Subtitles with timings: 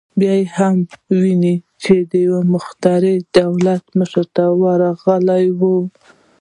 [0.19, 0.77] بیا هم
[1.19, 1.53] وینو
[1.83, 1.93] چې
[2.25, 5.61] یو مخترع دولت مشر ته ورغلی و